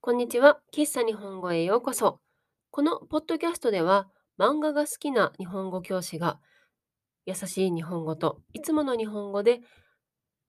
[0.00, 0.60] こんにちは。
[0.72, 2.20] 喫茶日本語へようこそ。
[2.70, 6.38] このポッドキャストでは、漫画が好きな日本語教師が、
[7.26, 9.60] 優しい日本語といつもの日本語で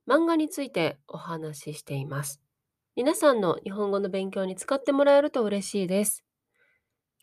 [0.08, 2.40] 漫画についてお話ししています。
[2.96, 6.24] 皆さんの日本語の勉強に使ってもらえると嬉しいです。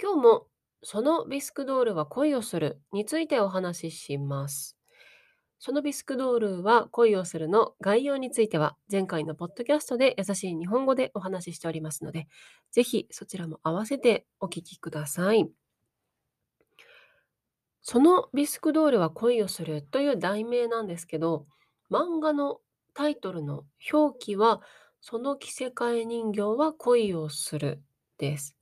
[0.02, 0.46] 今日も、
[0.82, 4.75] そのビスクドールは恋をするについてお話しします。
[5.58, 12.28] そのビスクドールは恋をするの概要については前回のポッドキャストで優しい日本語でお話ししておりますので、
[12.72, 15.48] ぜひそちらも合わせてお聞きください。
[17.80, 21.46] そのビスクドールは恋をするという題名なんですけど、
[21.90, 22.58] 漫画の
[22.94, 24.60] タイトルの表記は、
[25.00, 27.80] その着せ替え人形は恋をする
[28.18, 28.56] です。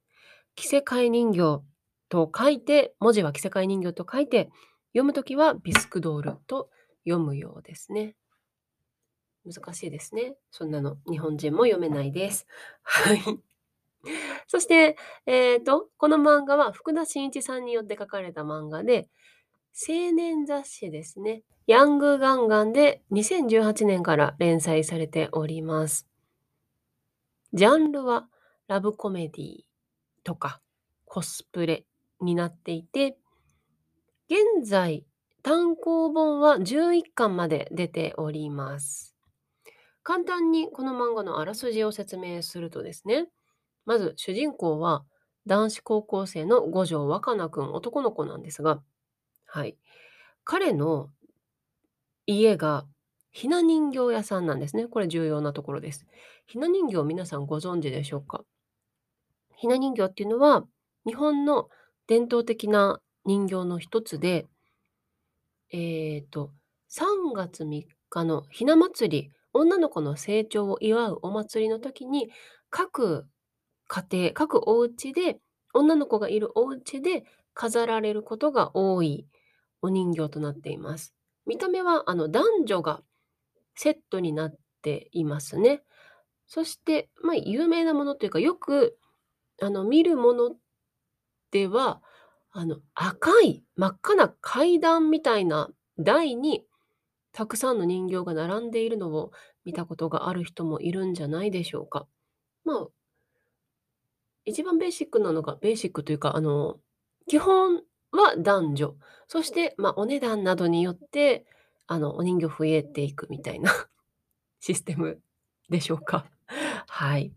[0.56, 1.62] 着せ替え人形
[2.10, 4.50] と書いて、文字は着せ替え人形と書いて、
[4.92, 6.68] 読むときはビスクドールと
[7.04, 8.16] 読むようですね。
[9.44, 10.36] 難しいですね。
[10.50, 12.46] そんなの日本人も読めないです。
[12.82, 13.20] はい。
[14.46, 19.08] そして、えっ、と、この漫画は福田真一さんによって書かれた漫画で、
[19.88, 21.42] 青年雑誌ですね。
[21.66, 26.06] ヤングガンガンで2018年から連載されております。
[27.52, 28.28] ジャンルは
[28.68, 29.60] ラブコメディ
[30.22, 30.60] とか
[31.06, 31.84] コスプレ
[32.20, 33.16] になっていて、
[34.28, 35.04] 現在
[35.44, 39.14] 単行本は11巻まで出ております。
[40.02, 43.26] 簡単にこの漫画のあらすじを説明するとですね、
[43.84, 45.04] まず主人公は
[45.44, 48.80] 男子高校生の五条若菜くん、男の子なんですが、
[49.44, 49.76] はい。
[50.44, 51.10] 彼の
[52.24, 52.86] 家が
[53.30, 54.86] ひな人形屋さんなんですね。
[54.86, 56.06] これ重要なところです。
[56.46, 58.44] ひな人形皆さんご存知でしょうか？
[59.56, 60.64] ひな人形っていうのは
[61.06, 61.68] 日本の
[62.06, 64.46] 伝統的な人形の一つで、
[65.70, 66.52] えっ、と、
[66.90, 72.30] 3月3日のひな祭り、女の子の成長を祝うお祭りの時に、
[72.70, 73.26] 各
[73.86, 75.38] 家庭、各お家で、
[75.72, 79.26] 女の子がいるお家で飾られることが多い
[79.82, 81.14] お人形となっています。
[81.46, 83.02] 見た目はあの男女が
[83.74, 85.82] セットになっていますね。
[86.46, 88.96] そして、まあ、有名なものというか、よく
[89.60, 90.52] あの見るもの
[91.50, 92.02] では、
[92.56, 96.64] あの、赤い真っ赤な階段みたいな台に、
[97.32, 99.32] たくさんの人形が並んでいるのを
[99.64, 102.06] 見たことがある人もいるんじゃないでしょうか。
[102.64, 102.88] まあ
[104.44, 106.78] 一番ベーシックなのがベーシックというか、あの、
[107.26, 107.82] 基本
[108.12, 108.94] は男女。
[109.26, 111.46] そして、まあ、お値段などによって、
[111.86, 113.72] あの、お人形増えていくみたいな
[114.60, 115.20] システム
[115.70, 116.26] でしょうか。
[116.88, 117.32] はい。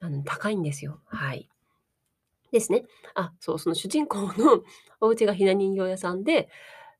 [0.00, 1.00] あの、高いんですよ。
[1.06, 1.48] はい。
[2.52, 2.84] ですね。
[3.14, 4.62] あ、そう、その主人公の
[5.00, 6.48] お家がひな人形屋さんで、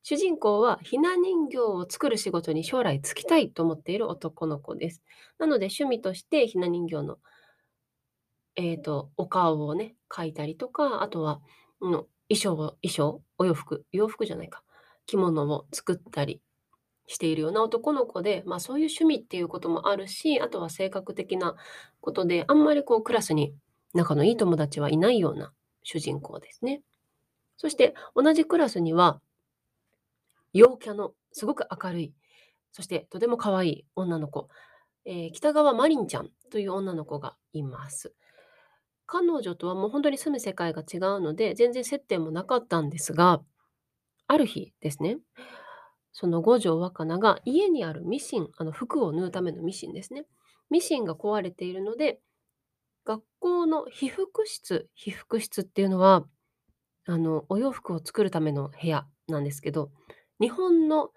[0.02, 5.02] 主人公はひな人形を作る仕事に将来就きたいと思っている男の子です。
[5.38, 7.18] なので趣味としてひな人形の、
[8.56, 11.40] えっ、と、お顔をね、描いたりとか、あとは、
[11.80, 12.08] うん、衣
[12.42, 14.64] 装を衣装、お洋服、洋服じゃないか、
[15.06, 16.40] 着物を作ったり
[17.06, 21.56] しているような男の子で、まあそういう趣味っていうこともあるし、あとは性格的な
[22.00, 23.54] ことで、あんまりこうクラスに
[23.94, 26.82] 仲のいい友達はいないような主人公ですね。
[27.56, 29.20] そして同じクラスには、
[30.52, 32.14] 陽キャのすごく明るい、
[32.72, 34.48] そしてとても可愛い女の子、
[35.04, 38.14] えー北川マリンちゃんという女の子がいます。
[39.06, 43.42] 彼女とはもう本当に住む世界が違うので、全然接点もなかったんですが、
[44.26, 45.18] ある日ですね、
[46.12, 50.24] その五条若菜が家にあるミシン、あの服を縫うためのミシンですね。
[50.70, 52.20] ミシンが壊れているので、
[53.04, 56.26] 学校の被服室、被服室っていうのは、
[57.06, 59.92] あの、お洋服を作るための部屋なんですけど、
[60.40, 61.12] 日本の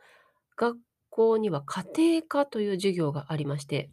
[0.57, 0.79] 学
[1.09, 3.91] 校には家庭科という授業がありまして、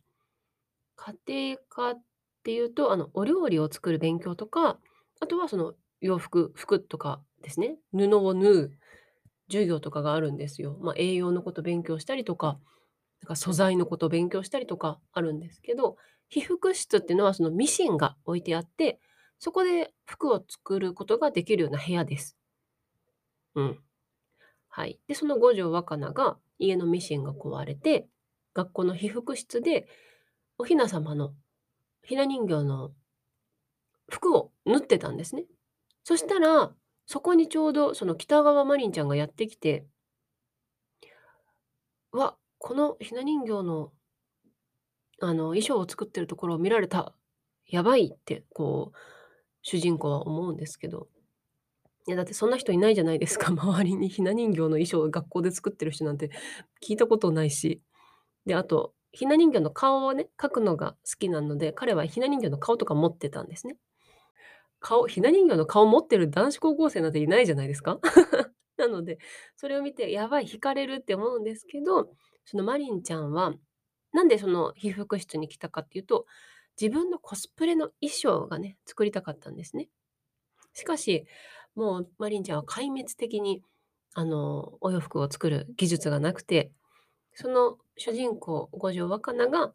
[0.96, 2.02] 家庭科っ
[2.44, 4.78] ていうと、あの、お料理を作る勉強とか、
[5.20, 8.72] あとはその洋服、服とかですね、布を縫う
[9.48, 10.78] 授業とかがあるんですよ。
[10.80, 12.58] まあ、栄養のこと勉強したりとか、
[13.22, 15.96] なんか素材のことを勉強したりとかあるんですけど、
[16.28, 19.00] 被服室っていうのはそのミシンが置いてあって、
[19.38, 22.36] そこで服を作ることができるような部屋です。
[23.54, 23.84] うん。
[24.68, 25.00] はい。
[25.08, 28.08] で、その五条若菜が家のミシンが壊れて、
[28.54, 29.88] 学校の被服室で
[30.58, 31.34] お雛様の
[32.02, 32.92] ひな人形の
[34.08, 35.44] 服を縫ってたんですね。
[36.04, 36.74] そしたら、
[37.06, 39.86] そこにちょうどその北川マリンちゃんがやってきて、
[42.12, 43.90] わ、このひな人形の
[45.20, 47.12] あの衣装を作ってるところを見られた。
[47.66, 48.98] やばいってこう
[49.62, 51.08] 主人公は思うんですけど。
[52.06, 53.50] いやだってそんな人いないじゃないですか。
[53.52, 56.30] 周りにひな人形の衣装を学校で作ってる人なんて
[56.80, 57.82] 聞いたことないし。
[58.46, 63.76] で、あとひな人形の顔をね、描くのが好きなので、彼はひな人形の顔とか持ってたんですね。
[64.78, 67.98] 顔ひな人形の顔持ってる男子高校生なんていないじゃないですか。
[68.76, 69.18] なので、
[69.56, 73.54] それを見て、やばい、惹かれるって思うんですけど、そのマリンちゃんは、
[74.12, 76.26] なんでその被服室に来たかっていうと、
[76.80, 79.88] 自分のコスプレの衣装がね、作りたかったんですね。
[80.72, 81.26] しかし、
[81.74, 83.62] もうマリンちゃんは壊滅的に、
[84.14, 86.72] あの、お洋服を作る技術がなくて、
[87.34, 89.72] その主人公、五条若菜が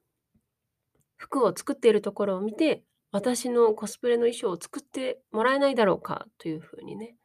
[1.15, 7.15] 服を作っているところを見て、私のコスプレの衣装を作ってもらえないだろうかというふうにね、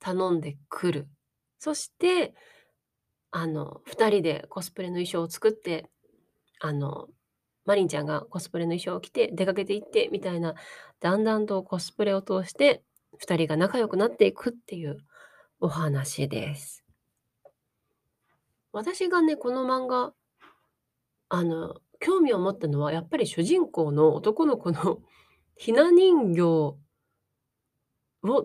[0.00, 1.08] 頼んでくる。
[1.58, 2.34] そして、
[3.38, 5.90] あの、2人でコスプレの衣装を作って、
[6.58, 7.08] あの、
[7.66, 10.54] マリンちゃんがコスプレの衣装を着て出かけていってみたいな、
[11.00, 12.82] だんだんとコスプレを通して
[13.20, 15.04] 2人が仲良くなっていくっていう
[15.60, 16.82] お話です。
[18.72, 20.14] 私がね、この漫画、
[21.28, 25.00] あの、興味を持ったのはやっぱり主人公の男の子の
[25.56, 26.78] ひな人形を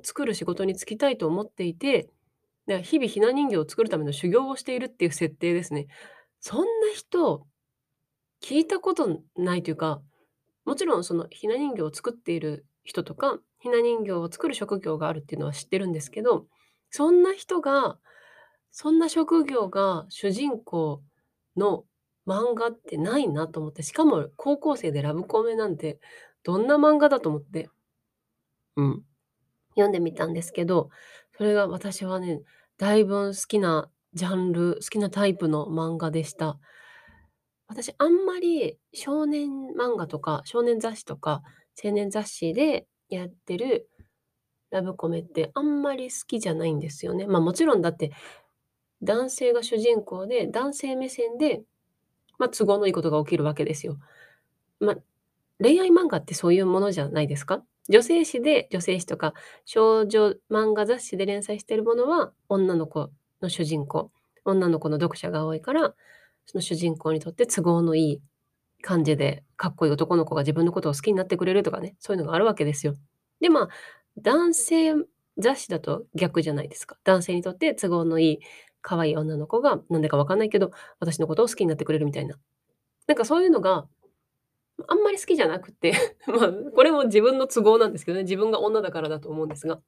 [0.03, 2.09] 作る仕事に就きたいと思っていて、
[2.67, 5.87] で、日々ひな人形を作るための修行をしているっていう設定ですね。
[6.39, 7.45] そんな人、
[8.41, 10.01] 聞いたことないというか、
[10.65, 16.47] もちろんそのひな人形を作っている人とか、ひな人形を作る職業があるっていうのは知ってるんですけど、
[16.89, 17.99] そんな人が、
[18.71, 21.03] そんな職業が主人公
[21.55, 21.85] の
[22.27, 25.99] 漫画ってないなと思って、しかも高校生でラブコメなんて、
[26.43, 27.69] どんな漫画だと思って、
[28.75, 29.03] うん、
[29.71, 30.89] 読んでみたんですけど、
[31.41, 32.43] それが私はね、
[32.77, 36.59] だいぶ好きなジャンル、好きなタイプの漫画でした。
[37.67, 41.41] 私あんまり少年漫画とか、少年雑誌とか、
[41.83, 43.89] 青年雑誌でやってる
[44.69, 47.25] ラブコメってあんまり好きじゃないんですよね。
[47.25, 48.11] まあ、もちろんだって、
[49.01, 51.63] 男性が主人公で、男性目線で、
[52.37, 53.97] まあ、都合のいいことが起きるわけですよ。
[54.79, 54.97] まあ、
[55.59, 57.65] 恋愛漫画ってそういうものじゃないですか？
[57.89, 59.33] 女性誌で女性誌とか、
[59.65, 63.09] 少女漫画雑誌で連載してるものは、女の子
[63.41, 64.11] の主人公、
[64.45, 65.93] 女の子の読者が多いから、
[66.45, 68.21] その主人公にとって都合のいい
[68.81, 72.95] 感じで、かっこいい男の子が自分のことを好きになってくれるとかね、そういうのがあるわけですよ。
[73.39, 73.69] で、まあ、
[74.17, 74.93] 男性
[75.37, 76.97] 雑誌だと逆じゃないですか。
[77.03, 78.39] 男性にとって都合のいい
[78.81, 82.37] 可愛い女の子が、なんでかわかんないけど、私のことを好きになってくれるみたいな。
[83.07, 83.87] なんかそういうのが
[84.87, 85.93] あんまり好きじゃなくて、
[86.27, 89.81] まあ、これも自分の都合なんですけどね、自分が女だからだと思うんですが。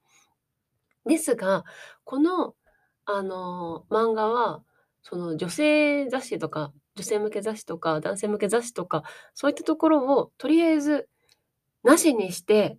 [1.06, 1.66] ですが、
[2.04, 2.56] この、
[3.06, 4.64] あの、漫画は、
[5.02, 9.04] その女性雑誌とか、女性向け雑誌とか、男性向け雑誌とか、
[9.34, 11.10] そういったところをとりあえず
[11.84, 12.78] なしにして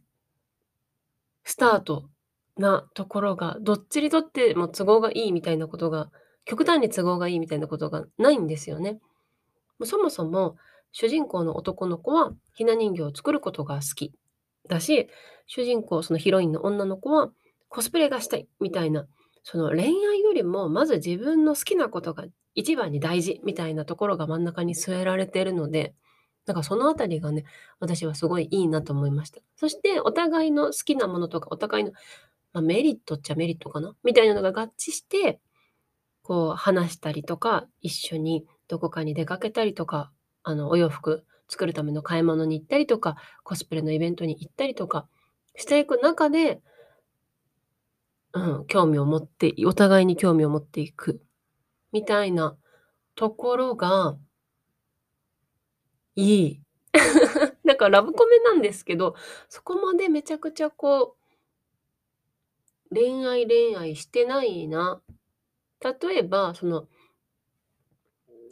[1.44, 2.08] スタート
[2.56, 6.10] なところが、どっちにとっても都合がいいみたいなことが、
[6.44, 9.00] 極端に都合がいいみたいなことがないんですよね。
[9.84, 10.56] そもそも
[10.96, 14.12] 主人公の男の子はひな人形を作ることが好き
[14.68, 15.08] だし、
[15.46, 17.30] 主人公、そのヒロインの女の子は
[17.68, 19.06] コスプレがしたいみたいな、
[19.42, 22.24] その恋愛よりもまず自分の好きなことが
[22.54, 25.94] 一番に大事みたいなところが真ん中に据えられているので、
[26.46, 27.44] なんかそのあたりがね、
[27.80, 29.40] 私はすごいいいなと思いました。
[29.56, 31.90] そしてお互いの好きなものとか、お互いの、
[32.52, 33.96] まあ、メリットっちゃメリットかな？
[34.04, 35.40] みたいなのが合致して、
[36.22, 40.12] こう話したりとか、一緒にどこかに出かけたりとか、
[40.44, 45.08] あの、お洋服作るための買い物に行ったりとか、コスプレのイベントに行ったりとか
[45.56, 46.60] していく中で、
[48.32, 51.22] うん、興味を持って、お互いに興味を持っていく
[51.92, 52.56] みたいな
[53.14, 54.16] ところが
[56.16, 56.60] いい。
[57.64, 59.14] なんかラブコメなんですけど、
[59.48, 61.16] そこまでめちゃくちゃこ
[62.90, 65.00] う恋愛恋愛してないな。
[65.82, 66.88] 例えば、その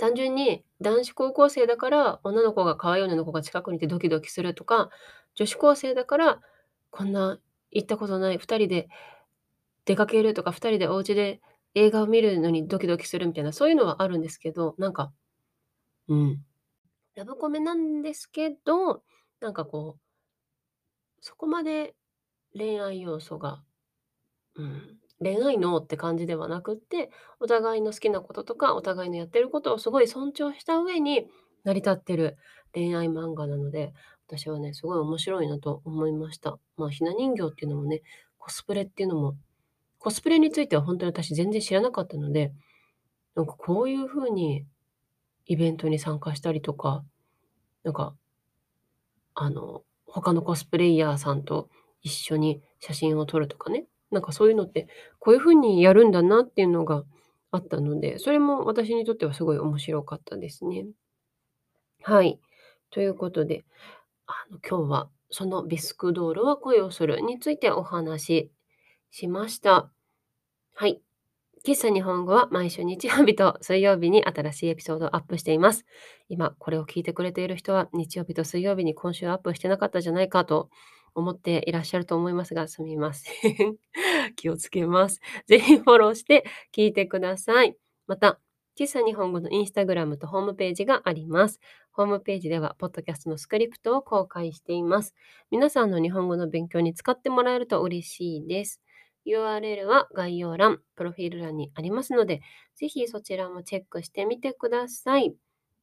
[0.02, 4.90] 単純に男子高校生だから女の子が可愛い女の子が近くにいてドキドキするとか、
[5.36, 6.40] 女子高生だから
[6.90, 7.38] こんな
[7.70, 8.88] 行ったことない2人で
[9.84, 11.40] 出かけるとか、2人でお家で
[11.76, 15.12] 映画を見るのにドキドキするみたいな、そういうのはあるんですけど、なんか、
[16.08, 16.44] うん。
[17.14, 19.04] ラブコメなんですけど、
[19.38, 20.00] なんかこう、
[21.20, 21.94] そこまで
[22.58, 23.62] 恋愛要素が、
[24.56, 27.10] うん、恋愛脳って感じではなくって、
[27.40, 31.26] お互いの好きなこととか、お互いのやってることをすごい尊重した上に
[31.64, 32.36] 成り立ってる
[32.72, 33.92] 恋愛漫画なので、
[34.26, 36.58] 私はね、すごい面白いなと思いました。
[36.76, 38.02] まあ、ひな人形っていうのもね、
[38.38, 39.36] コスプレっていうのも、
[39.98, 42.52] コスプレについては本当に私全然知らなかったので、
[43.34, 44.66] なんかこういう風に
[45.46, 47.04] イベントに参加したりとか、
[47.84, 48.14] なんか、
[49.34, 51.68] あの、他のコスプレイヤーさんと
[52.02, 54.86] 一緒に写真を撮るとかね、なんかそういうのって、
[55.18, 57.04] こういう風にやるんだなっていうのが
[57.50, 60.86] あったので、それも私にとってはすごい面白かったですね。
[62.02, 62.38] はい。
[62.90, 63.64] ということで、
[64.26, 68.50] あの、今日はそのビスクドールは恋をするについてお話し
[69.10, 69.90] しました。
[70.74, 71.00] はい。
[71.64, 75.84] 喫茶日本語は毎週日曜日と水曜日に新しいエピソードをアップしています。
[76.28, 80.70] 今、これを聞いてくれている人は日曜日と水曜日に今週アップしてなかったじゃないかと
[81.14, 83.76] 思っていらっしゃると思いますが、すみません。
[84.36, 85.20] 気をつけます。
[85.46, 87.76] ぜひフォローして聞いてください。
[88.06, 88.40] また、
[88.78, 91.60] 喫茶日本語のインスタグラムとホームページがあります。
[91.92, 95.14] ホームページでは、ポッドキャストのスクリプトを公開しています。
[95.50, 98.80] 皆さんの日本語の勉強に使ってもらえると嬉しいです。
[99.26, 102.40] URL は概要欄、プロフィール欄にありますので、
[102.74, 105.34] ぜひそちらもチェックしてみてください。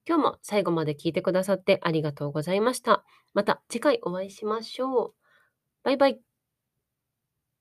[0.07, 3.03] 今日も最後まで聞いてくださってありがとうございました。
[3.33, 5.18] また次回お会いしましょう。
[5.83, 6.21] バイバイ。